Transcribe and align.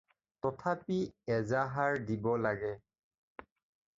তথাপি 0.45 0.97
এজাহাৰ 1.35 2.01
দিব 2.09 2.25
লাগে। 2.47 2.73